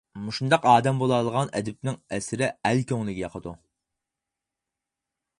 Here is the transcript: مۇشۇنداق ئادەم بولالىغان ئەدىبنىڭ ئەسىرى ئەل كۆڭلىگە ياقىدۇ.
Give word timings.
مۇشۇنداق 0.27 0.63
ئادەم 0.69 1.01
بولالىغان 1.01 1.51
ئەدىبنىڭ 1.59 1.99
ئەسىرى 2.17 2.47
ئەل 2.69 2.81
كۆڭلىگە 2.91 3.23
ياقىدۇ. 3.25 3.53